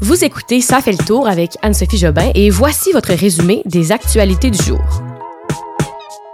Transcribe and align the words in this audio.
Vous 0.00 0.24
écoutez 0.24 0.60
Ça 0.60 0.80
fait 0.80 0.92
le 0.92 1.04
tour 1.04 1.26
avec 1.26 1.56
Anne-Sophie 1.60 1.98
Jobin 1.98 2.30
et 2.36 2.50
voici 2.50 2.92
votre 2.92 3.12
résumé 3.12 3.62
des 3.64 3.90
actualités 3.90 4.48
du 4.48 4.62
jour. 4.62 4.78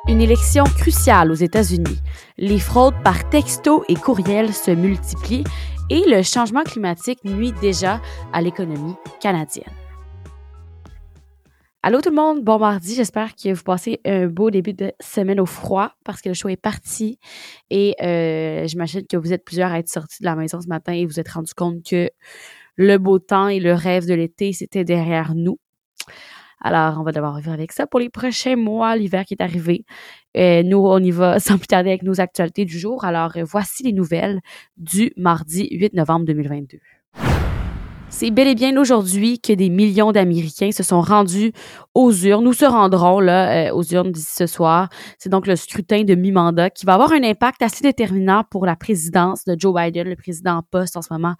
Une 0.06 0.20
élection 0.20 0.64
cruciale 0.64 1.30
aux 1.30 1.34
États-Unis. 1.34 1.98
Les 2.36 2.58
fraudes 2.58 3.02
par 3.02 3.26
texto 3.30 3.82
et 3.88 3.94
courriel 3.94 4.52
se 4.52 4.70
multiplient 4.70 5.44
et 5.88 6.02
le 6.06 6.22
changement 6.22 6.62
climatique 6.62 7.24
nuit 7.24 7.54
déjà 7.62 8.02
à 8.34 8.42
l'économie 8.42 8.96
canadienne. 9.18 9.72
Allô 11.82 12.02
tout 12.02 12.10
le 12.10 12.16
monde, 12.16 12.44
bon 12.44 12.58
mardi, 12.58 12.94
j'espère 12.94 13.34
que 13.34 13.52
vous 13.52 13.62
passez 13.62 14.00
un 14.04 14.26
beau 14.26 14.50
début 14.50 14.74
de 14.74 14.92
semaine 15.00 15.40
au 15.40 15.46
froid 15.46 15.92
parce 16.04 16.20
que 16.20 16.28
le 16.28 16.34
show 16.34 16.48
est 16.50 16.60
parti 16.60 17.18
et 17.70 17.94
euh, 18.02 18.66
j'imagine 18.66 19.06
que 19.06 19.16
vous 19.16 19.32
êtes 19.32 19.44
plusieurs 19.44 19.72
à 19.72 19.78
être 19.78 19.88
sortis 19.88 20.22
de 20.22 20.26
la 20.26 20.34
maison 20.36 20.60
ce 20.60 20.68
matin 20.68 20.92
et 20.92 21.06
vous 21.06 21.18
êtes 21.18 21.30
rendu 21.30 21.52
compte 21.54 21.82
que 21.82 22.10
le 22.76 22.98
beau 22.98 23.18
temps 23.18 23.48
et 23.48 23.60
le 23.60 23.72
rêve 23.72 24.06
de 24.06 24.14
l'été, 24.14 24.52
c'était 24.52 24.84
derrière 24.84 25.34
nous. 25.34 25.58
Alors, 26.60 26.98
on 26.98 27.02
va 27.02 27.12
devoir 27.12 27.36
vivre 27.36 27.52
avec 27.52 27.72
ça 27.72 27.86
pour 27.86 28.00
les 28.00 28.08
prochains 28.08 28.56
mois, 28.56 28.96
l'hiver 28.96 29.24
qui 29.26 29.34
est 29.34 29.42
arrivé. 29.42 29.84
Euh, 30.36 30.62
nous, 30.62 30.78
on 30.78 30.98
y 30.98 31.10
va 31.10 31.38
sans 31.38 31.58
plus 31.58 31.66
tarder 31.66 31.90
avec 31.90 32.02
nos 32.02 32.20
actualités 32.20 32.64
du 32.64 32.78
jour. 32.78 33.04
Alors, 33.04 33.32
euh, 33.36 33.44
voici 33.44 33.82
les 33.82 33.92
nouvelles 33.92 34.40
du 34.78 35.12
mardi 35.16 35.68
8 35.70 35.92
novembre 35.92 36.24
2022. 36.24 36.78
C'est 38.16 38.30
bel 38.30 38.46
et 38.46 38.54
bien 38.54 38.76
aujourd'hui 38.76 39.40
que 39.40 39.52
des 39.52 39.68
millions 39.68 40.12
d'Américains 40.12 40.70
se 40.70 40.84
sont 40.84 41.00
rendus 41.00 41.52
aux 41.94 42.12
urnes. 42.12 42.44
Nous 42.44 42.52
se 42.52 42.64
rendrons 42.64 43.18
là 43.18 43.70
euh, 43.70 43.74
aux 43.74 43.82
urnes 43.82 44.12
d'ici 44.12 44.34
ce 44.36 44.46
soir. 44.46 44.88
C'est 45.18 45.30
donc 45.30 45.48
le 45.48 45.56
scrutin 45.56 46.04
de 46.04 46.14
mi-mandat 46.14 46.70
qui 46.70 46.86
va 46.86 46.94
avoir 46.94 47.10
un 47.12 47.24
impact 47.24 47.60
assez 47.62 47.82
déterminant 47.82 48.44
pour 48.48 48.66
la 48.66 48.76
présidence 48.76 49.44
de 49.44 49.56
Joe 49.58 49.74
Biden, 49.74 50.08
le 50.08 50.14
président 50.14 50.58
en 50.58 50.62
poste 50.62 50.96
en 50.96 51.02
ce 51.02 51.12
moment 51.12 51.34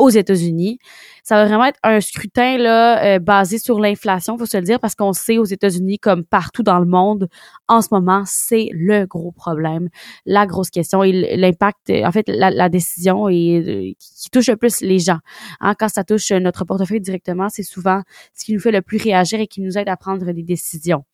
aux 0.00 0.08
États-Unis. 0.08 0.78
Ça 1.22 1.36
va 1.36 1.44
vraiment 1.44 1.66
être 1.66 1.78
un 1.82 2.00
scrutin 2.00 2.56
là 2.56 3.04
euh, 3.04 3.18
basé 3.18 3.58
sur 3.58 3.78
l'inflation, 3.78 4.38
faut 4.38 4.46
se 4.46 4.56
le 4.56 4.62
dire, 4.62 4.80
parce 4.80 4.94
qu'on 4.94 5.12
sait 5.12 5.36
aux 5.36 5.44
États-Unis 5.44 5.98
comme 5.98 6.24
partout 6.24 6.62
dans 6.62 6.78
le 6.78 6.86
monde, 6.86 7.28
en 7.68 7.82
ce 7.82 7.88
moment, 7.92 8.22
c'est 8.24 8.70
le 8.72 9.04
gros 9.04 9.30
problème, 9.30 9.90
la 10.24 10.46
grosse 10.46 10.70
question 10.70 11.04
et 11.04 11.36
l'impact, 11.36 11.90
en 11.90 12.10
fait, 12.10 12.24
la, 12.28 12.68
décision 12.70 13.28
et 13.28 13.58
euh, 13.58 13.92
qui 13.98 14.30
touche 14.30 14.48
le 14.48 14.56
plus 14.56 14.80
les 14.80 14.98
gens. 14.98 15.18
Hein, 15.60 15.74
quand 15.78 15.88
ça 15.88 16.02
touche 16.02 16.32
notre 16.32 16.64
portefeuille 16.64 17.02
directement, 17.02 17.50
c'est 17.50 17.62
souvent 17.62 18.00
ce 18.32 18.46
qui 18.46 18.54
nous 18.54 18.60
fait 18.60 18.72
le 18.72 18.80
plus 18.80 18.96
réagir 18.96 19.38
et 19.38 19.46
qui 19.46 19.60
nous 19.60 19.76
aide 19.76 19.88
à 19.90 19.98
prendre 19.98 20.32
des 20.32 20.42
décisions. 20.42 21.04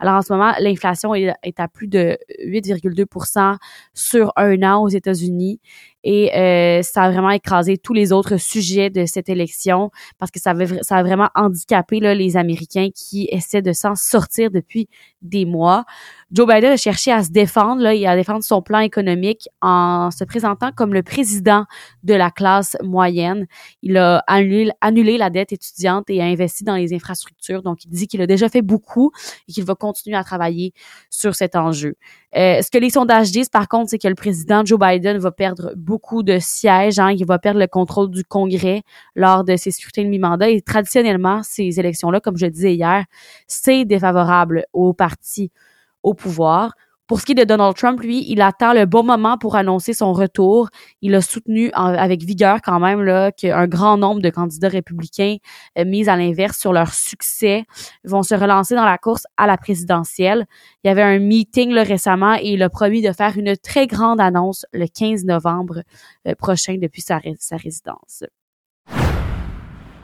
Alors 0.00 0.16
en 0.16 0.22
ce 0.22 0.32
moment, 0.32 0.52
l'inflation 0.58 1.14
est 1.14 1.60
à 1.60 1.68
plus 1.68 1.86
de 1.86 2.18
8,2% 2.44 3.56
sur 3.94 4.32
un 4.34 4.62
an 4.64 4.82
aux 4.82 4.88
États-Unis 4.88 5.60
et 6.04 6.34
euh, 6.34 6.82
ça 6.82 7.02
a 7.02 7.10
vraiment 7.10 7.30
écrasé 7.30 7.78
tous 7.78 7.94
les 7.94 8.12
autres 8.12 8.36
sujets 8.36 8.90
de 8.90 9.06
cette 9.06 9.28
élection 9.28 9.90
parce 10.18 10.30
que 10.30 10.40
ça, 10.40 10.54
ça 10.82 10.96
a 10.96 11.02
vraiment 11.02 11.28
handicapé 11.34 12.00
là, 12.00 12.14
les 12.14 12.36
Américains 12.36 12.88
qui 12.94 13.28
essaient 13.30 13.62
de 13.62 13.72
s'en 13.72 13.94
sortir 13.94 14.50
depuis 14.50 14.88
des 15.22 15.44
mois. 15.44 15.84
Joe 16.32 16.48
Biden 16.48 16.72
a 16.72 16.76
cherché 16.78 17.12
à 17.12 17.22
se 17.22 17.30
défendre 17.30 17.82
là, 17.82 17.94
et 17.94 18.06
à 18.06 18.16
défendre 18.16 18.42
son 18.42 18.62
plan 18.62 18.78
économique 18.78 19.50
en 19.60 20.10
se 20.10 20.24
présentant 20.24 20.70
comme 20.74 20.94
le 20.94 21.02
président 21.02 21.66
de 22.04 22.14
la 22.14 22.30
classe 22.30 22.74
moyenne. 22.82 23.46
Il 23.82 23.98
a 23.98 24.24
annulé, 24.26 25.18
la 25.18 25.28
dette 25.28 25.52
étudiante 25.52 26.08
et 26.08 26.22
a 26.22 26.24
investi 26.24 26.64
dans 26.64 26.76
les 26.76 26.94
infrastructures. 26.94 27.62
Donc, 27.62 27.84
il 27.84 27.90
dit 27.90 28.06
qu'il 28.06 28.22
a 28.22 28.26
déjà 28.26 28.48
fait 28.48 28.62
beaucoup 28.62 29.12
et 29.46 29.52
qu'il 29.52 29.64
va 29.64 29.74
continuer 29.74 30.16
à 30.16 30.24
travailler 30.24 30.72
sur 31.10 31.34
cet 31.34 31.54
enjeu. 31.54 31.96
Euh, 32.34 32.62
ce 32.62 32.70
que 32.70 32.78
les 32.78 32.88
sondages 32.88 33.30
disent, 33.30 33.50
par 33.50 33.68
contre, 33.68 33.90
c'est 33.90 33.98
que 33.98 34.08
le 34.08 34.14
président 34.14 34.64
Joe 34.64 34.78
Biden 34.80 35.18
va 35.18 35.32
perdre 35.32 35.74
beaucoup 35.76 36.22
de 36.22 36.38
sièges. 36.38 36.98
Hein, 36.98 37.12
il 37.12 37.26
va 37.26 37.38
perdre 37.38 37.60
le 37.60 37.66
contrôle 37.66 38.10
du 38.10 38.24
Congrès 38.24 38.84
lors 39.14 39.44
de 39.44 39.56
ses 39.56 39.70
scrutins 39.70 40.04
de 40.04 40.08
mi-mandat. 40.08 40.48
Et 40.48 40.62
traditionnellement, 40.62 41.42
ces 41.42 41.78
élections-là, 41.78 42.20
comme 42.20 42.38
je 42.38 42.46
le 42.46 42.52
disais 42.52 42.74
hier, 42.74 43.04
c'est 43.46 43.84
défavorable 43.84 44.64
au 44.72 44.94
parti 44.94 45.50
au 46.02 46.14
pouvoir. 46.14 46.72
Pour 47.12 47.20
ce 47.20 47.26
qui 47.26 47.32
est 47.32 47.34
de 47.34 47.44
Donald 47.44 47.76
Trump, 47.76 48.00
lui, 48.00 48.24
il 48.30 48.40
attend 48.40 48.72
le 48.72 48.86
bon 48.86 49.02
moment 49.02 49.36
pour 49.36 49.56
annoncer 49.56 49.92
son 49.92 50.14
retour. 50.14 50.70
Il 51.02 51.14
a 51.14 51.20
soutenu 51.20 51.70
avec 51.74 52.22
vigueur 52.22 52.62
quand 52.62 52.80
même 52.80 53.02
là 53.02 53.32
qu'un 53.32 53.66
grand 53.66 53.98
nombre 53.98 54.22
de 54.22 54.30
candidats 54.30 54.68
républicains 54.68 55.36
euh, 55.78 55.84
mis 55.84 56.08
à 56.08 56.16
l'inverse 56.16 56.58
sur 56.58 56.72
leur 56.72 56.94
succès 56.94 57.64
vont 58.04 58.22
se 58.22 58.34
relancer 58.34 58.74
dans 58.76 58.86
la 58.86 58.96
course 58.96 59.26
à 59.36 59.46
la 59.46 59.58
présidentielle. 59.58 60.46
Il 60.84 60.88
y 60.88 60.90
avait 60.90 61.02
un 61.02 61.18
meeting 61.18 61.72
là, 61.72 61.82
récemment 61.82 62.36
et 62.36 62.52
il 62.52 62.62
a 62.62 62.70
promis 62.70 63.02
de 63.02 63.12
faire 63.12 63.36
une 63.36 63.56
très 63.58 63.86
grande 63.86 64.18
annonce 64.18 64.64
le 64.72 64.86
15 64.86 65.24
novembre 65.24 65.82
euh, 66.26 66.34
prochain 66.34 66.78
depuis 66.80 67.02
sa, 67.02 67.20
sa 67.38 67.56
résidence. 67.56 68.24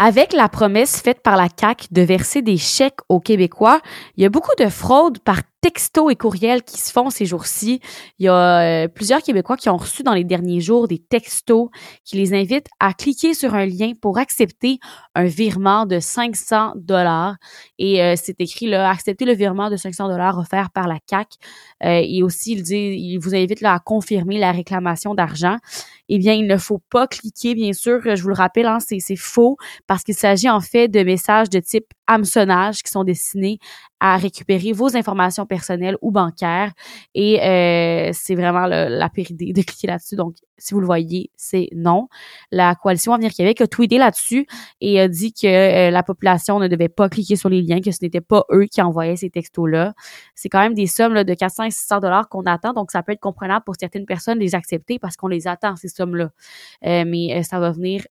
Avec 0.00 0.32
la 0.32 0.48
promesse 0.48 1.00
faite 1.00 1.22
par 1.22 1.36
la 1.36 1.48
CAC 1.48 1.88
de 1.90 2.02
verser 2.02 2.40
des 2.40 2.56
chèques 2.56 3.00
aux 3.08 3.18
Québécois, 3.18 3.80
il 4.16 4.22
y 4.22 4.26
a 4.26 4.30
beaucoup 4.30 4.54
de 4.56 4.68
fraudes 4.68 5.18
par 5.18 5.40
textos 5.60 6.12
et 6.12 6.16
courriels 6.16 6.62
qui 6.62 6.80
se 6.80 6.92
font 6.92 7.10
ces 7.10 7.26
jours-ci. 7.26 7.80
Il 8.18 8.26
y 8.26 8.28
a 8.28 8.84
euh, 8.84 8.88
plusieurs 8.88 9.22
Québécois 9.22 9.56
qui 9.56 9.68
ont 9.68 9.76
reçu 9.76 10.02
dans 10.02 10.14
les 10.14 10.24
derniers 10.24 10.60
jours 10.60 10.86
des 10.86 10.98
textos 10.98 11.68
qui 12.04 12.16
les 12.16 12.32
invitent 12.32 12.68
à 12.78 12.92
cliquer 12.94 13.34
sur 13.34 13.54
un 13.54 13.66
lien 13.66 13.92
pour 14.00 14.18
accepter 14.18 14.78
un 15.14 15.24
virement 15.24 15.84
de 15.86 15.98
500 15.98 16.74
dollars. 16.76 17.36
Et 17.78 18.02
euh, 18.02 18.14
c'est 18.16 18.40
écrit 18.40 18.66
là, 18.66 18.88
accepter 18.88 19.24
le 19.24 19.34
virement 19.34 19.70
de 19.70 19.76
500 19.76 20.08
dollars 20.08 20.38
offert 20.38 20.70
par 20.70 20.86
la 20.86 20.98
CAC. 21.06 21.28
Euh, 21.84 22.02
et 22.04 22.22
aussi, 22.22 22.52
il 22.52 22.62
dit, 22.62 22.94
il 22.96 23.18
vous 23.18 23.34
invite 23.34 23.60
là 23.60 23.74
à 23.74 23.78
confirmer 23.80 24.38
la 24.38 24.52
réclamation 24.52 25.14
d'argent. 25.14 25.56
Eh 26.08 26.18
bien, 26.18 26.32
il 26.32 26.46
ne 26.46 26.56
faut 26.56 26.80
pas 26.90 27.06
cliquer, 27.06 27.54
bien 27.54 27.72
sûr. 27.72 28.00
Je 28.04 28.22
vous 28.22 28.28
le 28.28 28.34
rappelle, 28.34 28.66
hein, 28.66 28.78
c'est 28.80 29.16
faux 29.16 29.56
parce 29.86 30.04
qu'il 30.04 30.14
s'agit 30.14 30.48
en 30.48 30.60
fait 30.60 30.88
de 30.88 31.02
messages 31.02 31.50
de 31.50 31.60
type 31.60 31.86
hameçonnage 32.06 32.82
qui 32.82 32.90
sont 32.90 33.04
destinés 33.04 33.58
à 34.00 34.16
récupérer 34.16 34.72
vos 34.72 34.96
informations 34.96 35.46
personnelles 35.46 35.96
ou 36.02 36.10
bancaires. 36.10 36.72
Et 37.14 37.42
euh, 37.42 38.10
c'est 38.12 38.34
vraiment 38.34 38.66
la 38.66 39.08
pire 39.08 39.30
idée 39.30 39.52
de 39.52 39.62
cliquer 39.62 39.88
là-dessus. 39.88 40.16
Donc, 40.16 40.36
si 40.58 40.74
vous 40.74 40.80
le 40.80 40.86
voyez, 40.86 41.30
c'est 41.36 41.68
non. 41.74 42.08
La 42.50 42.74
coalition 42.74 43.12
Avenir 43.12 43.32
Québec 43.32 43.60
a 43.60 43.66
tweeté 43.66 43.98
là-dessus 43.98 44.46
et 44.80 45.00
a 45.00 45.08
dit 45.08 45.32
que 45.32 45.46
euh, 45.46 45.90
la 45.90 46.02
population 46.02 46.58
ne 46.58 46.68
devait 46.68 46.88
pas 46.88 47.08
cliquer 47.08 47.36
sur 47.36 47.48
les 47.48 47.62
liens, 47.62 47.80
que 47.80 47.92
ce 47.92 47.98
n'était 48.02 48.20
pas 48.20 48.44
eux 48.52 48.66
qui 48.66 48.82
envoyaient 48.82 49.16
ces 49.16 49.30
textos-là. 49.30 49.94
C'est 50.34 50.48
quand 50.48 50.60
même 50.60 50.74
des 50.74 50.86
sommes 50.86 51.14
là, 51.14 51.24
de 51.24 51.34
400 51.34 51.64
et 51.64 51.70
600 51.70 52.00
dollars 52.00 52.28
qu'on 52.28 52.42
attend, 52.42 52.72
donc 52.72 52.90
ça 52.90 53.02
peut 53.02 53.12
être 53.12 53.20
comprenable 53.20 53.64
pour 53.64 53.76
certaines 53.78 54.06
personnes 54.06 54.38
de 54.38 54.42
les 54.42 54.54
accepter 54.54 54.98
parce 54.98 55.16
qu'on 55.16 55.28
les 55.28 55.46
attend, 55.46 55.76
ces 55.76 55.88
sommes-là. 55.88 56.30
Euh, 56.86 57.04
mais 57.06 57.42
ça 57.44 57.60
va 57.60 57.70
venir 57.70 58.04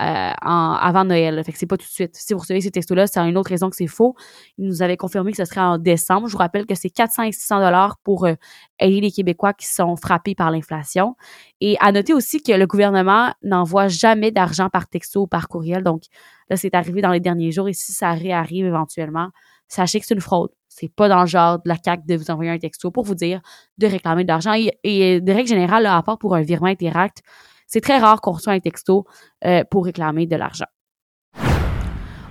euh, 0.00 0.32
en, 0.42 0.72
avant 0.74 1.04
Noël. 1.04 1.42
Fait 1.44 1.52
que 1.52 1.58
c'est 1.58 1.66
pas 1.66 1.76
tout 1.76 1.86
de 1.86 1.90
suite. 1.90 2.14
Si 2.14 2.34
vous 2.34 2.40
recevez 2.40 2.60
ces 2.60 2.70
textos-là, 2.70 3.06
c'est 3.06 3.20
une 3.20 3.36
autre 3.36 3.50
raison 3.50 3.70
que 3.70 3.76
c'est 3.76 3.86
faux. 3.86 4.14
Ils 4.58 4.66
nous 4.66 4.82
avaient 4.82 4.96
confirmé 4.96 5.30
que 5.30 5.36
ce 5.36 5.44
serait 5.44 5.60
en 5.60 5.78
décembre. 5.78 6.26
Je 6.28 6.32
vous 6.32 6.38
rappelle 6.38 6.66
que 6.66 6.74
c'est 6.74 6.90
400 6.90 7.24
et 7.24 7.32
600 7.32 7.60
dollars 7.60 7.98
pour 8.02 8.26
euh, 8.26 8.34
aider 8.80 9.00
les 9.00 9.10
Québécois 9.10 9.52
qui 9.52 9.66
sont 9.66 9.96
frappés 9.96 10.34
par 10.34 10.50
l'inflation. 10.50 11.16
Et 11.60 11.76
à 11.80 11.92
noter 11.92 12.12
aussi 12.12 12.42
que 12.42 12.52
le 12.52 12.66
gouvernement 12.66 13.32
n'envoie 13.42 13.88
jamais 13.88 14.30
d'argent 14.30 14.68
par 14.68 14.86
texto 14.88 15.22
ou 15.22 15.26
par 15.26 15.48
courriel. 15.48 15.82
Donc 15.82 16.02
là, 16.50 16.56
c'est 16.56 16.74
arrivé 16.74 17.00
dans 17.00 17.12
les 17.12 17.20
derniers 17.20 17.52
jours 17.52 17.68
et 17.68 17.72
si 17.72 17.92
ça 17.92 18.12
réarrive 18.12 18.66
éventuellement, 18.66 19.30
sachez 19.68 20.00
que 20.00 20.06
c'est 20.06 20.14
une 20.14 20.20
fraude. 20.20 20.50
C'est 20.68 20.92
pas 20.92 21.08
dans 21.08 21.22
le 21.22 21.26
genre 21.26 21.56
de 21.58 21.68
la 21.68 21.76
CAQ 21.82 22.02
de 22.06 22.16
vous 22.16 22.30
envoyer 22.30 22.50
un 22.50 22.58
texto 22.58 22.90
pour 22.90 23.04
vous 23.04 23.14
dire 23.14 23.40
de 23.78 23.86
réclamer 23.86 24.24
de 24.24 24.28
l'argent. 24.28 24.52
Et, 24.54 24.78
et, 24.82 25.20
de 25.22 25.32
règle 25.32 25.48
générale, 25.48 25.86
à 25.86 26.02
part 26.02 26.18
pour 26.18 26.34
un 26.34 26.42
virement 26.42 26.66
Interact, 26.66 27.22
c'est 27.66 27.80
très 27.80 27.98
rare 27.98 28.20
qu'on 28.20 28.32
reçoit 28.32 28.52
un 28.52 28.60
texto 28.60 29.06
euh, 29.44 29.64
pour 29.70 29.84
réclamer 29.84 30.26
de 30.26 30.36
l'argent. 30.36 30.66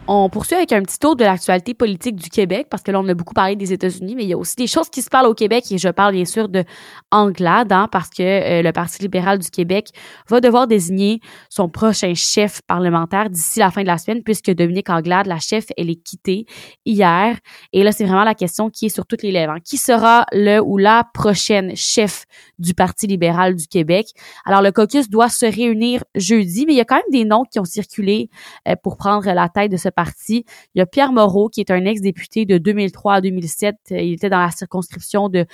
On 0.08 0.30
poursuit 0.30 0.56
avec 0.56 0.72
un 0.72 0.84
petit 0.84 1.00
tour 1.00 1.16
de 1.16 1.24
l'actualité 1.24 1.74
politique 1.74 2.16
du 2.16 2.30
Québec, 2.30 2.68
parce 2.70 2.84
que 2.84 2.92
là, 2.92 3.00
on 3.00 3.08
a 3.08 3.16
beaucoup 3.16 3.34
parlé 3.34 3.56
des 3.56 3.74
États-Unis, 3.74 4.16
mais 4.16 4.24
il 4.24 4.30
y 4.30 4.34
a 4.34 4.38
aussi 4.38 4.56
des 4.56 4.68
choses 4.68 4.88
qui 4.88 5.02
se 5.02 5.10
parlent 5.10 5.26
au 5.26 5.34
Québec, 5.34 5.66
et 5.72 5.80
je 5.80 5.90
parle 5.90 6.14
bien 6.14 6.26
sûr 6.26 6.48
de 6.48 6.64
Anglade, 7.10 7.72
hein, 7.72 7.88
parce 7.92 8.12
que 8.12 8.22
euh, 8.22 8.62
le 8.62 8.72
Parti 8.72 9.02
libéral 9.02 9.40
du 9.40 9.50
Québec 9.50 9.90
va 10.30 10.42
devoir 10.42 10.68
désigner 10.68 11.22
son 11.50 11.70
prochain 11.70 12.14
chef 12.14 12.62
parlementaire 12.68 13.32
d'ici 13.32 13.58
la 13.58 13.72
fin 13.72 13.82
de 13.82 13.88
la 13.88 13.98
semaine, 13.98 14.22
puisque 14.22 14.52
Dominique 14.52 14.92
Anglade, 14.92 15.26
la 15.26 15.40
chef, 15.40 15.66
elle 15.76 15.90
est 15.90 15.96
quittée 15.96 16.46
hier. 16.86 17.40
Et 17.74 17.82
là, 17.82 17.92
c'est 17.92 18.06
vraiment 18.06 18.26
la 18.26 18.36
question 18.36 18.70
qui 18.70 18.86
est 18.86 18.90
sur 18.90 19.08
toutes 19.08 19.24
les 19.24 19.32
lèvres. 19.32 19.54
Hein. 19.54 19.60
Qui 19.66 19.78
sera 19.78 20.28
le 20.32 20.60
ou 20.60 20.78
la 20.78 21.04
prochaine 21.16 21.76
chef 21.76 22.26
du 22.60 22.76
Parti 22.76 23.08
libéral 23.08 23.56
du 23.56 23.66
Québec? 23.68 24.10
Alors, 24.46 24.62
le 24.62 24.72
caucus 24.72 25.10
doit 25.10 25.30
se 25.30 25.48
réunir 25.48 26.04
jeudi, 26.14 26.68
mais 26.68 26.74
il 26.74 26.78
y 26.78 26.82
a 26.82 26.86
quand 26.86 26.98
même 26.98 27.04
des 27.12 27.26
noms 27.26 27.44
qui 27.44 27.60
ont 27.60 27.66
circulé 27.66 28.30
euh, 28.68 28.76
pour 28.84 28.98
prendre 28.98 29.26
la 29.32 29.50
tête 29.50 29.72
de 29.72 29.78
ce 29.78 29.90
Il 30.30 30.44
y 30.76 30.82
a 30.82 30.86
Pierre 30.86 31.12
Moreau, 31.12 31.50
qui 31.50 31.62
est 31.62 31.72
un 31.72 31.86
ex-député 31.86 32.46
de 32.46 32.58
2003 32.58 33.16
à 33.16 33.22
2007. 33.22 33.76
Il 33.92 34.14
était 34.14 34.30
dans 34.30 34.40
la 34.40 34.52
circonscription 34.52 35.30
de 35.30 35.46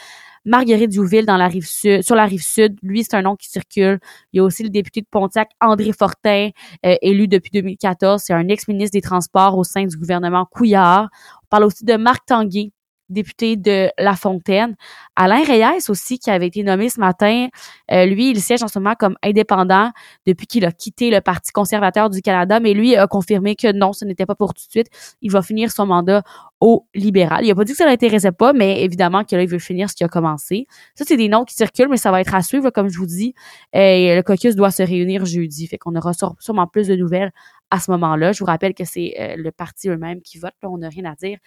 Marguerite 0.46 0.90
Diouville 0.90 1.26
sur 1.26 2.16
la 2.16 2.26
rive 2.26 2.44
sud. 2.44 2.78
Lui, 2.82 3.04
c'est 3.04 3.16
un 3.16 3.22
nom 3.22 3.36
qui 3.36 3.50
circule. 3.50 4.00
Il 4.34 4.38
y 4.38 4.40
a 4.40 4.44
aussi 4.44 4.64
le 4.64 4.70
député 4.70 5.02
de 5.02 5.08
Pontiac, 5.10 5.52
André 5.62 5.92
Fortin, 5.94 6.50
euh, 6.86 6.96
élu 7.02 7.28
depuis 7.28 7.52
2014. 7.52 8.24
C'est 8.24 8.34
un 8.34 8.48
ex-ministre 8.48 8.94
des 8.94 9.02
Transports 9.02 9.58
au 9.58 9.64
sein 9.64 9.86
du 9.86 9.98
gouvernement 9.98 10.46
Couillard. 10.46 11.10
On 11.44 11.48
parle 11.50 11.66
aussi 11.66 11.86
de 11.86 11.96
Marc 11.96 12.26
Tanguay, 12.26 12.72
député 13.12 13.56
de 13.56 13.90
La 13.98 14.16
Fontaine. 14.16 14.76
Alain 15.16 15.44
Reyes 15.44 15.90
aussi, 15.90 16.20
qui 16.20 16.30
avait 16.30 16.48
été 16.48 16.64
nommé 16.64 16.90
ce 16.90 17.00
matin, 17.00 17.48
euh, 17.92 18.06
lui, 18.06 18.32
il 18.32 18.42
siège 18.42 18.64
en 18.64 18.68
ce 18.68 18.80
moment 18.80 18.96
comme 18.98 19.16
indépendant 19.24 19.92
depuis 20.26 20.48
qu'il 20.48 20.66
a 20.66 20.72
quitté 20.72 21.10
le 21.10 21.22
Parti 21.22 21.52
conservateur 21.52 22.10
du 22.10 22.22
Canada, 22.22 22.60
mais 22.60 22.74
lui 22.74 22.96
a 22.96 23.08
confirmé 23.08 23.56
que 23.56 23.72
non, 23.72 23.94
ce 23.94 24.06
n'était 24.06 24.26
pas 24.26 24.36
pour 24.36 24.54
tout 24.54 24.66
de 24.66 24.72
suite. 24.72 24.88
Il 25.22 25.32
va 25.32 25.42
finir 25.42 25.72
son 25.72 25.86
mandat 25.86 26.24
au 26.60 26.86
libéral. 26.94 27.44
Il 27.46 27.52
a 27.52 27.56
pas 27.56 27.64
dit 27.64 27.72
que 27.72 27.78
ça 27.78 27.86
l'intéressait 27.86 28.32
pas, 28.32 28.54
mais 28.54 28.84
évidemment 28.84 29.24
que 29.24 29.36
là, 29.36 29.42
il 29.42 29.50
veut 29.50 29.60
finir 29.60 29.90
ce 29.90 29.96
qui 29.96 30.04
a 30.04 30.08
commencé. 30.08 30.68
Ça, 30.96 31.04
c'est 31.08 31.18
des 31.18 31.28
noms 31.28 31.44
qui 31.44 31.56
circulent, 31.56 31.90
mais 31.90 31.98
ça 31.98 32.12
va 32.12 32.22
être 32.22 32.36
à 32.36 32.42
suivre, 32.42 32.70
comme 32.70 32.90
je 32.90 32.98
vous 32.98 33.08
dis. 33.08 33.34
Et 33.74 34.16
le 34.16 34.22
caucus 34.22 34.56
doit 34.56 34.72
se 34.72 34.84
réunir 34.84 35.26
jeudi, 35.26 35.68
fait 35.68 35.78
qu'on 35.78 35.96
aura 35.96 36.12
sûrement 36.40 36.68
plus 36.68 36.88
de 36.88 36.96
nouvelles 36.96 37.32
à 37.72 37.80
ce 37.80 37.90
moment-là. 37.92 38.34
Je 38.34 38.40
vous 38.40 38.46
rappelle 38.46 38.74
que 38.74 38.86
c'est 38.86 39.16
euh, 39.20 39.36
le 39.38 39.52
parti 39.52 39.90
eux-mêmes 39.90 40.22
qui 40.22 40.38
vote. 40.38 40.54
on 40.64 40.78
n'a 40.78 40.90
rien 40.90 41.06
à 41.06 41.16
dire 41.16 41.40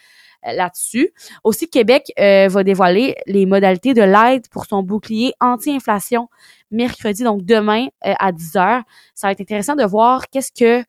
euh, 0.47 0.53
là-dessus. 0.53 1.13
Aussi, 1.45 1.69
Québec 1.69 2.11
euh, 2.19 2.49
va 2.49 2.65
dévoiler 2.65 3.15
les 3.27 3.47
modalités 3.47 3.95
de 3.95 4.03
l'aide 4.03 4.49
pour 4.49 4.65
son 4.65 4.83
bouclier 4.83 5.33
anti-inflation 5.41 6.29
mercredi, 6.71 7.23
donc 7.23 7.45
demain 7.45 7.87
à 8.03 8.33
10 8.33 8.57
heures. 8.57 8.83
Ça 9.15 9.29
va 9.29 9.33
être 9.33 9.41
intéressant 9.41 9.77
de 9.77 9.85
voir 9.85 10.29
qu'est-ce 10.29 10.51
que 10.51 10.85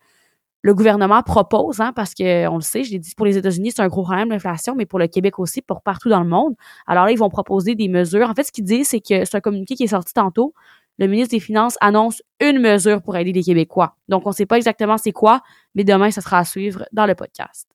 le 0.66 0.74
gouvernement 0.74 1.22
propose, 1.22 1.80
hein, 1.80 1.94
parce 1.96 2.16
que 2.16 2.48
on 2.48 2.56
le 2.56 2.62
sait, 2.62 2.84
je 2.84 2.92
l'ai 2.92 2.98
dit 2.98 3.14
pour 3.16 3.28
les 3.28 3.38
États-Unis, 3.38 3.74
c'est 3.76 3.84
un 3.84 3.88
gros 3.88 4.02
problème 4.02 4.30
l'inflation, 4.30 4.74
mais 4.74 4.88
pour 4.88 4.98
le 4.98 5.06
Québec 5.06 5.38
aussi, 5.38 5.62
pour 5.62 5.84
partout 5.84 6.10
dans 6.10 6.22
le 6.22 6.28
monde. 6.28 6.56
Alors 6.88 7.06
là, 7.06 7.12
ils 7.12 7.20
vont 7.20 7.30
proposer 7.30 7.76
des 7.76 7.88
mesures. 7.88 8.28
En 8.28 8.34
fait, 8.34 8.46
ce 8.46 8.52
qu'ils 8.52 8.64
disent, 8.64 8.88
c'est 8.88 9.00
que 9.00 9.26
c'est 9.26 9.36
un 9.36 9.42
communiqué 9.42 9.76
qui 9.76 9.84
est 9.84 9.88
sorti 9.88 10.14
tantôt. 10.14 10.56
Le 10.98 11.08
ministre 11.08 11.32
des 11.32 11.42
Finances 11.42 11.78
annonce 11.82 12.22
une 12.40 12.60
mesure 12.60 13.02
pour 13.02 13.18
aider 13.18 13.34
les 13.34 13.44
Québécois. 13.44 13.96
Donc, 14.08 14.26
on 14.26 14.30
ne 14.30 14.36
sait 14.36 14.46
pas 14.46 14.58
exactement 14.58 14.98
c'est 14.98 15.12
quoi, 15.12 15.42
mais 15.74 15.84
demain, 15.84 16.10
ça 16.12 16.22
sera 16.22 16.40
à 16.40 16.46
suivre 16.46 16.86
dans 16.94 17.06
le 17.06 17.16
podcast. 17.16 17.68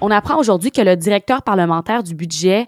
On 0.00 0.10
apprend 0.10 0.38
aujourd'hui 0.38 0.70
que 0.70 0.80
le 0.80 0.96
directeur 0.96 1.42
parlementaire 1.42 2.02
du 2.02 2.14
budget 2.14 2.66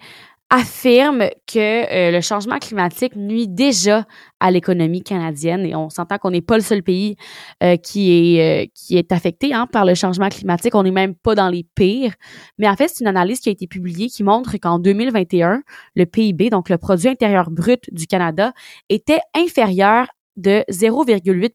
affirme 0.53 1.31
que 1.47 1.59
euh, 1.59 2.11
le 2.11 2.21
changement 2.21 2.59
climatique 2.59 3.17
nuit 3.17 3.49
déjà 3.49 4.05
à 4.39 4.51
l'économie 4.51 5.03
canadienne 5.03 5.65
et 5.65 5.75
on 5.75 5.89
s'entend 5.89 6.19
qu'on 6.19 6.31
n'est 6.31 6.43
pas 6.43 6.57
le 6.57 6.63
seul 6.63 6.83
pays 6.83 7.17
euh, 7.63 7.77
qui 7.79 8.37
est 8.37 8.65
euh, 8.65 8.67
qui 8.75 8.99
est 8.99 9.13
affecté 9.13 9.55
hein, 9.55 9.67
par 9.67 9.87
le 9.87 9.95
changement 9.95 10.29
climatique. 10.29 10.75
On 10.75 10.83
n'est 10.83 10.91
même 10.91 11.15
pas 11.15 11.35
dans 11.35 11.49
les 11.49 11.65
pires. 11.75 12.13
Mais 12.59 12.69
en 12.69 12.77
fait, 12.77 12.89
c'est 12.89 13.01
une 13.01 13.09
analyse 13.09 13.41
qui 13.41 13.49
a 13.49 13.53
été 13.53 13.67
publiée 13.67 14.09
qui 14.09 14.23
montre 14.25 14.59
qu'en 14.59 14.79
2021, 14.79 15.63
le 15.97 16.05
PIB, 16.05 16.51
donc 16.51 16.69
le 16.69 16.77
produit 16.77 17.09
intérieur 17.09 17.51
brut 17.51 17.85
du 17.91 18.07
Canada, 18.07 18.53
était 18.91 19.21
inférieur 19.35 20.09
de 20.37 20.65
0,8 20.71 21.55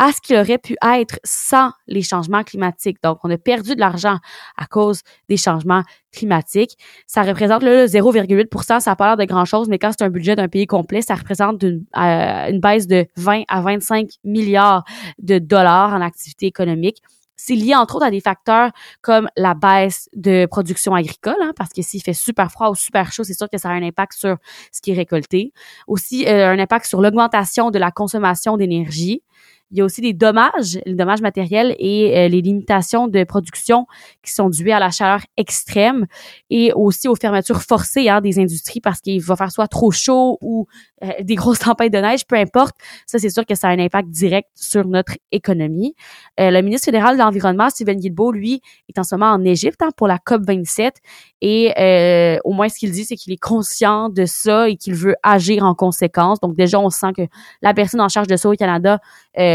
à 0.00 0.12
ce 0.12 0.20
qu'il 0.22 0.36
aurait 0.36 0.56
pu 0.56 0.76
être 0.82 1.20
sans 1.24 1.72
les 1.86 2.00
changements 2.00 2.42
climatiques. 2.42 2.96
Donc, 3.04 3.18
on 3.22 3.30
a 3.30 3.36
perdu 3.36 3.74
de 3.74 3.80
l'argent 3.80 4.16
à 4.56 4.64
cause 4.64 5.02
des 5.28 5.36
changements 5.36 5.82
climatiques. 6.10 6.78
Ça 7.06 7.22
représente 7.22 7.62
le 7.62 7.84
0,8% 7.84 8.80
ça 8.80 8.90
n'a 8.90 8.96
pas 8.96 9.08
l'air 9.08 9.16
de 9.18 9.24
grand-chose, 9.24 9.68
mais 9.68 9.78
quand 9.78 9.90
c'est 9.92 10.02
un 10.02 10.08
budget 10.08 10.36
d'un 10.36 10.48
pays 10.48 10.66
complet, 10.66 11.02
ça 11.02 11.16
représente 11.16 11.62
une, 11.62 11.84
euh, 11.98 12.50
une 12.50 12.60
baisse 12.60 12.86
de 12.86 13.06
20 13.16 13.42
à 13.48 13.60
25 13.60 14.08
milliards 14.24 14.84
de 15.18 15.38
dollars 15.38 15.92
en 15.92 16.00
activité 16.00 16.46
économique. 16.46 17.02
C'est 17.36 17.54
lié 17.54 17.74
entre 17.74 17.96
autres 17.96 18.06
à 18.06 18.10
des 18.10 18.20
facteurs 18.20 18.70
comme 19.02 19.28
la 19.36 19.52
baisse 19.52 20.08
de 20.14 20.46
production 20.46 20.94
agricole, 20.94 21.36
hein, 21.42 21.52
parce 21.56 21.74
que 21.74 21.82
s'il 21.82 22.02
fait 22.02 22.14
super 22.14 22.50
froid 22.50 22.70
ou 22.70 22.74
super 22.74 23.12
chaud, 23.12 23.24
c'est 23.24 23.34
sûr 23.34 23.50
que 23.50 23.58
ça 23.58 23.68
a 23.68 23.72
un 23.72 23.82
impact 23.82 24.14
sur 24.14 24.36
ce 24.72 24.80
qui 24.80 24.92
est 24.92 24.94
récolté. 24.94 25.52
Aussi, 25.86 26.26
euh, 26.26 26.50
un 26.50 26.58
impact 26.58 26.86
sur 26.86 27.02
l'augmentation 27.02 27.70
de 27.70 27.78
la 27.78 27.90
consommation 27.90 28.56
d'énergie. 28.56 29.22
Il 29.72 29.78
y 29.78 29.82
a 29.82 29.84
aussi 29.84 30.00
des 30.00 30.12
dommages, 30.12 30.80
les 30.84 30.94
dommages 30.94 31.20
matériels 31.20 31.76
et 31.78 32.18
euh, 32.18 32.28
les 32.28 32.40
limitations 32.40 33.06
de 33.06 33.22
production 33.22 33.86
qui 34.20 34.32
sont 34.32 34.50
dues 34.50 34.72
à 34.72 34.80
la 34.80 34.90
chaleur 34.90 35.20
extrême 35.36 36.06
et 36.50 36.72
aussi 36.72 37.06
aux 37.06 37.14
fermetures 37.14 37.62
forcées 37.62 38.08
hein, 38.08 38.20
des 38.20 38.40
industries 38.40 38.80
parce 38.80 39.00
qu'il 39.00 39.22
va 39.22 39.36
faire 39.36 39.52
soit 39.52 39.68
trop 39.68 39.92
chaud 39.92 40.38
ou 40.40 40.66
euh, 41.04 41.10
des 41.22 41.36
grosses 41.36 41.58
tempêtes 41.60 41.92
de 41.92 41.98
neige, 41.98 42.26
peu 42.26 42.34
importe. 42.34 42.74
Ça, 43.06 43.20
c'est 43.20 43.30
sûr 43.30 43.46
que 43.46 43.54
ça 43.54 43.68
a 43.68 43.70
un 43.70 43.78
impact 43.78 44.08
direct 44.08 44.48
sur 44.56 44.84
notre 44.88 45.12
économie. 45.30 45.94
Euh, 46.40 46.50
le 46.50 46.62
ministre 46.62 46.86
fédéral 46.86 47.16
de 47.16 47.22
l'Environnement, 47.22 47.70
Steven 47.70 47.96
Guilbeault, 47.96 48.32
lui, 48.32 48.60
est 48.88 48.98
en 48.98 49.04
ce 49.04 49.14
moment 49.14 49.30
en 49.30 49.44
Égypte 49.44 49.82
hein, 49.82 49.90
pour 49.96 50.08
la 50.08 50.18
COP 50.18 50.42
27 50.48 50.96
et 51.42 52.38
au 52.44 52.52
moins 52.52 52.68
ce 52.68 52.78
qu'il 52.78 52.90
dit, 52.90 53.04
c'est 53.04 53.16
qu'il 53.16 53.32
est 53.32 53.40
conscient 53.40 54.08
de 54.08 54.26
ça 54.26 54.68
et 54.68 54.76
qu'il 54.76 54.94
veut 54.94 55.14
agir 55.22 55.64
en 55.64 55.74
conséquence. 55.74 56.40
Donc 56.40 56.54
déjà, 56.54 56.78
on 56.78 56.90
sent 56.90 57.12
que 57.16 57.22
la 57.62 57.72
personne 57.72 58.00
en 58.00 58.08
charge 58.08 58.26
de 58.26 58.36
ça 58.36 58.50
au 58.50 58.54
Canada 58.54 58.98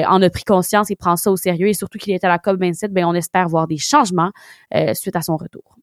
en 0.07 0.21
a 0.21 0.29
pris 0.29 0.43
conscience 0.43 0.91
et 0.91 0.95
prend 0.95 1.15
ça 1.15 1.31
au 1.31 1.37
sérieux 1.37 1.67
et 1.67 1.73
surtout 1.73 1.97
qu'il 1.97 2.13
est 2.13 2.23
à 2.23 2.29
la 2.29 2.37
COP27, 2.37 2.89
ben 2.89 3.05
on 3.05 3.13
espère 3.13 3.47
voir 3.47 3.67
des 3.67 3.77
changements 3.77 4.31
euh, 4.73 4.93
suite 4.93 5.15
à 5.15 5.21
son 5.21 5.37
retour. 5.37 5.75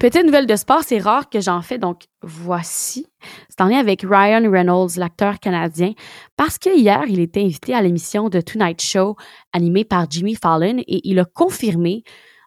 Petite 0.00 0.24
nouvelle 0.24 0.46
de 0.46 0.56
sport, 0.56 0.82
c'est 0.82 0.98
rare 0.98 1.28
que 1.28 1.42
j'en 1.42 1.60
fais, 1.60 1.76
donc 1.76 2.04
voici. 2.22 3.06
C'est 3.50 3.60
en 3.60 3.66
lien 3.66 3.78
avec 3.78 4.00
Ryan 4.00 4.50
Reynolds, 4.50 4.92
l'acteur 4.96 5.38
canadien, 5.38 5.92
parce 6.38 6.56
que 6.56 6.74
hier, 6.74 7.04
il 7.06 7.20
était 7.20 7.42
invité 7.42 7.74
à 7.74 7.82
l'émission 7.82 8.30
de 8.30 8.40
Tonight 8.40 8.80
Show 8.80 9.16
animée 9.52 9.84
par 9.84 10.06
Jimmy 10.10 10.36
Fallon 10.36 10.78
et 10.78 11.06
il 11.06 11.18
a 11.18 11.26
confirmé 11.26 12.02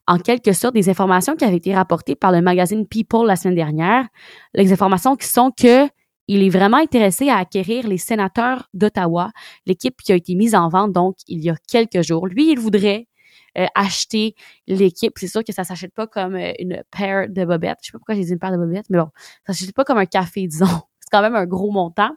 en 0.08 0.18
quelque 0.18 0.52
sorte 0.52 0.74
des 0.74 0.90
informations 0.90 1.36
qui 1.36 1.46
avaient 1.46 1.58
été 1.58 1.75
rapportées 1.75 2.16
par 2.16 2.31
le 2.31 2.42
magazine 2.42 2.88
People 2.88 3.28
la 3.28 3.36
semaine 3.36 3.56
dernière. 3.56 4.08
Les 4.56 4.74
informations 4.74 5.16
qui 5.16 5.28
sont 5.28 5.52
que 5.52 5.88
il 6.28 6.44
est 6.44 6.50
vraiment 6.50 6.78
intéressé 6.78 7.30
à 7.30 7.38
acquérir 7.38 7.88
les 7.88 7.98
sénateurs 7.98 8.70
d'Ottawa, 8.74 9.31
l'équipe 9.66 10.02
qui 10.02 10.12
a 10.12 10.16
été 10.16 10.36
mise 10.36 10.56
en 10.56 10.70
vente 10.70 10.92
donc 10.92 11.18
il 11.28 11.40
y 11.40 11.50
a 11.50 11.56
quelques 11.68 12.02
jours. 12.02 12.28
Lui, 12.28 12.52
il 12.52 12.60
voudrait 12.60 13.08
euh, 13.58 13.68
acheter 13.75 14.36
l'équipe. 14.68 15.14
C'est 15.18 15.28
sûr 15.28 15.44
que 15.44 15.54
ça 15.54 15.64
s'achète 15.64 15.94
pas 15.94 16.08
comme 16.08 16.36
euh, 16.36 16.54
une 16.60 16.84
paire 16.90 17.28
de 17.30 17.46
bobettes. 17.46 17.80
Je 17.81 17.88
sais 17.88 17.92
pas 17.92 18.00
pourquoi 18.00 18.16
j'ai 18.16 18.24
dit 18.24 18.31
une 18.31 18.40
paire 18.40 18.52
de 18.52 18.58
bobettes, 18.58 18.90
mais 18.90 18.98
bon, 18.98 19.10
ça 19.46 19.54
s'achète 19.54 19.75
pas 19.75 19.84
comme 19.84 20.00
un 20.00 20.06
café, 20.06 20.48
disons. 20.48 20.66
C'est 21.00 21.10
quand 21.12 21.22
même 21.22 21.36
un 21.36 21.46
gros 21.46 21.72
montant. 21.72 22.12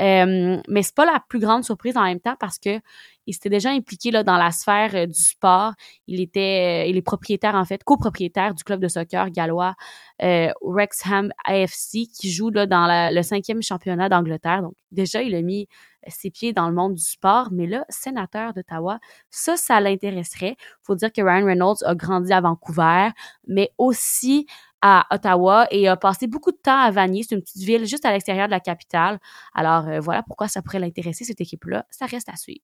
Euh, 0.00 0.60
mais 0.68 0.82
c'est 0.82 0.94
pas 0.94 1.06
la 1.06 1.22
plus 1.28 1.40
grande 1.40 1.64
surprise 1.64 1.96
en 1.96 2.04
même 2.04 2.20
temps 2.20 2.36
parce 2.38 2.58
que 2.58 2.80
il 3.28 3.34
s'était 3.34 3.50
déjà 3.50 3.70
impliqué 3.70 4.10
là, 4.10 4.24
dans 4.24 4.38
la 4.38 4.50
sphère 4.50 4.94
euh, 4.94 5.06
du 5.06 5.20
sport. 5.20 5.74
Il 6.06 6.20
était, 6.20 6.86
euh, 6.86 6.88
il 6.88 6.96
est 6.96 7.02
propriétaire 7.02 7.54
en 7.54 7.64
fait, 7.66 7.84
copropriétaire 7.84 8.54
du 8.54 8.64
club 8.64 8.80
de 8.80 8.88
soccer 8.88 9.30
gallois 9.30 9.74
euh, 10.22 10.48
Wrexham 10.62 11.30
AFC 11.44 12.08
qui 12.12 12.30
joue 12.30 12.48
là, 12.48 12.66
dans 12.66 12.88
le 13.12 13.22
cinquième 13.22 13.62
championnat 13.62 14.08
d'Angleterre. 14.08 14.62
Donc 14.62 14.72
déjà, 14.90 15.22
il 15.22 15.34
a 15.34 15.42
mis 15.42 15.68
ses 16.06 16.30
pieds 16.30 16.54
dans 16.54 16.68
le 16.68 16.74
monde 16.74 16.94
du 16.94 17.04
sport, 17.04 17.48
mais 17.52 17.66
là, 17.66 17.84
sénateur 17.90 18.54
d'Ottawa, 18.54 18.98
ça, 19.28 19.58
ça 19.58 19.78
l'intéresserait. 19.78 20.56
Faut 20.80 20.94
dire 20.94 21.12
que 21.12 21.20
Ryan 21.20 21.44
Reynolds 21.44 21.84
a 21.84 21.94
grandi 21.94 22.32
à 22.32 22.40
Vancouver, 22.40 23.10
mais 23.46 23.72
aussi 23.76 24.46
à 24.82 25.06
Ottawa 25.10 25.66
et 25.70 25.88
a 25.88 25.96
passé 25.96 26.26
beaucoup 26.26 26.52
de 26.52 26.58
temps 26.62 26.78
à 26.78 26.90
Vanier. 26.90 27.22
C'est 27.22 27.34
une 27.34 27.42
petite 27.42 27.62
ville 27.62 27.86
juste 27.86 28.04
à 28.04 28.12
l'extérieur 28.12 28.46
de 28.46 28.52
la 28.52 28.60
capitale. 28.60 29.18
Alors 29.54 29.88
euh, 29.88 30.00
voilà 30.00 30.22
pourquoi 30.22 30.48
ça 30.48 30.62
pourrait 30.62 30.78
l'intéresser, 30.78 31.24
cette 31.24 31.40
équipe-là. 31.40 31.84
Ça 31.90 32.06
reste 32.06 32.28
à 32.28 32.36
suivre. 32.36 32.62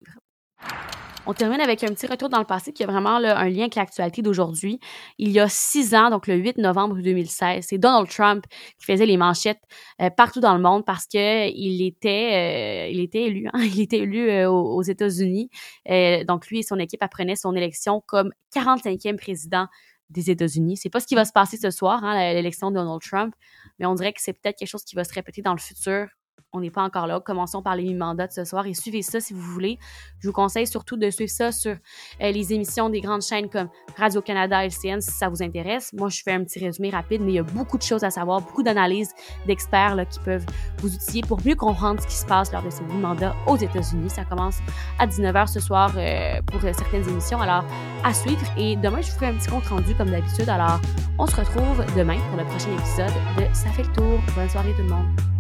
On 1.27 1.33
termine 1.33 1.61
avec 1.61 1.83
un 1.83 1.89
petit 1.89 2.07
retour 2.07 2.29
dans 2.29 2.39
le 2.39 2.45
passé 2.45 2.75
qui 2.75 2.85
a 2.85 2.87
vraiment 2.87 3.17
un 3.17 3.49
lien 3.49 3.63
avec 3.63 3.77
l'actualité 3.77 4.21
d'aujourd'hui. 4.21 4.79
Il 5.17 5.31
y 5.31 5.41
a 5.41 5.49
six 5.49 5.95
ans, 5.95 6.11
donc 6.11 6.27
le 6.27 6.35
8 6.35 6.59
novembre 6.59 6.97
2016, 7.01 7.65
c'est 7.67 7.79
Donald 7.79 8.09
Trump 8.11 8.45
qui 8.79 8.85
faisait 8.85 9.07
les 9.07 9.17
manchettes 9.17 9.63
euh, 10.03 10.11
partout 10.11 10.41
dans 10.41 10.55
le 10.55 10.61
monde 10.61 10.85
parce 10.85 11.07
que 11.07 11.49
il 11.51 11.83
était, 11.83 12.89
euh, 12.89 12.93
il 12.93 13.01
était 13.01 13.23
élu, 13.23 13.49
hein, 13.53 13.59
il 13.63 13.81
était 13.81 14.01
élu 14.01 14.45
aux, 14.45 14.77
aux 14.77 14.83
États-Unis. 14.83 15.49
donc 16.29 16.47
lui 16.49 16.59
et 16.59 16.63
son 16.63 16.79
équipe 16.79 17.03
apprenaient 17.03 17.37
son 17.37 17.57
élection 17.57 18.03
comme 18.07 18.31
45e 18.55 19.17
président 19.17 19.67
des 20.11 20.31
États-Unis. 20.31 20.77
C'est 20.77 20.91
pas 20.91 21.01
ce 21.01 21.07
qui 21.07 21.15
va 21.15 21.25
se 21.25 21.33
passer 21.33 21.57
ce 21.57 21.71
soir, 21.71 22.05
hein, 22.05 22.33
l'élection 22.33 22.71
de 22.71 22.77
Donald 22.77 23.01
Trump, 23.01 23.35
mais 23.79 23.87
on 23.87 23.95
dirait 23.95 24.13
que 24.13 24.21
c'est 24.21 24.33
peut-être 24.33 24.59
quelque 24.59 24.69
chose 24.69 24.85
qui 24.85 24.97
va 24.97 25.05
se 25.05 25.13
répéter 25.13 25.43
dans 25.43 25.53
le 25.53 25.61
futur 25.61 26.09
on 26.55 26.61
n'est 26.61 26.71
pas 26.71 26.83
encore 26.83 27.07
là. 27.07 27.21
Commençons 27.21 27.63
par 27.63 27.77
les 27.77 27.93
mandats 27.93 28.29
de 28.29 28.33
ce 28.33 28.45
soir 28.45 28.67
et 28.67 28.75
suivez 28.75 29.03
ça 29.03 29.21
si 29.21 29.35
vous 29.35 29.41
voulez. 29.41 29.79
Je 30.21 30.29
vous 30.29 30.33
conseille 30.33 30.67
surtout 30.67 30.97
de 30.97 31.11
suivre 31.11 31.31
ça 31.31 31.53
sur 31.53 31.73
euh, 31.73 32.31
les 32.31 32.53
émissions 32.53 32.89
des 32.89 33.01
grandes 33.01 33.23
chaînes 33.23 33.51
comme 33.51 33.69
Radio-Canada, 33.99 34.65
LCN 34.65 35.01
si 35.01 35.11
ça 35.11 35.29
vous 35.29 35.43
intéresse. 35.43 35.93
Moi, 35.93 36.09
je 36.09 36.23
fais 36.23 36.33
un 36.33 36.45
petit 36.45 36.65
résumé 36.65 36.91
rapide, 36.91 37.21
mais 37.23 37.33
il 37.33 37.35
y 37.35 37.39
a 37.41 37.43
beaucoup 37.43 37.77
de 37.77 37.83
choses 37.83 38.05
à 38.05 38.11
savoir, 38.11 38.41
beaucoup 38.41 38.63
d'analyses 38.63 39.13
d'experts 39.47 39.97
qui 40.09 40.21
peuvent 40.21 40.47
vous 40.79 40.95
outiller 40.95 41.23
pour 41.23 41.45
mieux 41.45 41.57
comprendre 41.57 42.01
ce 42.01 42.07
qui 42.07 42.15
se 42.15 42.27
passe 42.27 42.53
lors 42.53 42.63
de 42.63 42.71
ces 42.71 42.85
mandats 42.85 43.35
aux 43.47 43.57
États-Unis. 43.57 44.11
Ça 44.11 44.25
commence 44.25 44.59
à 44.99 45.07
19h 45.07 45.49
ce 45.49 45.61
soir 45.61 45.93
euh, 45.97 46.41
pour 46.47 46.65
euh, 46.65 46.73
certaines 46.73 47.09
émissions. 47.09 47.41
Alors, 47.41 47.65
à 48.05 48.15
suivre. 48.15 48.45
Et 48.57 48.77
demain, 48.77 49.01
je 49.01 49.11
vous 49.11 49.17
ferai 49.17 49.27
un 49.27 49.35
petit 49.35 49.49
compte 49.49 49.67
rendu 49.67 49.95
comme 49.97 50.11
d'habitude. 50.11 50.49
Alors, 50.49 50.81
on 51.19 51.27
se 51.27 51.35
retrouve 51.35 51.85
demain 51.97 52.19
pour 52.31 52.39
le 52.39 52.45
prochain 52.45 52.73
épisode 52.73 53.13
de 53.39 53.55
Ça 53.55 53.71
fait 53.71 53.83
le 53.83 53.93
tour. 53.93 54.21
Bonne 54.37 54.49
soirée 54.49 54.73
tout 54.77 54.83
le 54.83 54.89
monde. 54.89 55.34